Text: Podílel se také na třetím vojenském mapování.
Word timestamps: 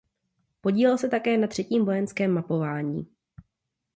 Podílel 0.61 0.97
se 0.97 1.09
také 1.09 1.37
na 1.37 1.47
třetím 1.47 1.85
vojenském 1.85 2.31
mapování. 2.31 3.07